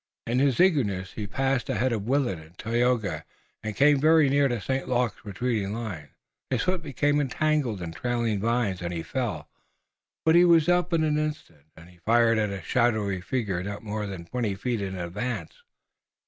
In 0.25 0.39
his 0.39 0.59
eagerness 0.59 1.13
he 1.13 1.27
passed 1.27 1.69
ahead 1.69 1.93
of 1.93 2.07
Willet 2.07 2.39
and 2.39 2.57
Tayoga 2.57 3.23
and 3.61 3.75
came 3.75 4.01
very 4.01 4.29
near 4.29 4.47
to 4.47 4.59
St. 4.59 4.89
Luc's 4.89 5.23
retreating 5.23 5.73
line. 5.75 6.09
His 6.49 6.63
foot 6.63 6.81
became 6.81 7.21
entangled 7.21 7.83
in 7.83 7.91
trailing 7.91 8.39
vines 8.39 8.81
and 8.81 8.91
he 8.93 9.03
fell, 9.03 9.47
but 10.25 10.33
he 10.33 10.43
was 10.43 10.67
up 10.67 10.91
in 10.91 11.03
an 11.03 11.19
instant, 11.19 11.67
and 11.77 11.87
he 11.87 11.99
fired 12.03 12.39
at 12.39 12.49
a 12.49 12.63
shadowy 12.63 13.21
figure 13.21 13.61
not 13.61 13.83
more 13.83 14.07
than 14.07 14.25
twenty 14.25 14.55
feet 14.55 14.81
in 14.81 14.97
advance. 14.97 15.61